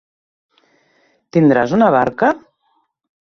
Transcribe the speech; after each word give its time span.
Tindràs 1.37 1.75
una 1.79 1.91
barca? 1.97 2.31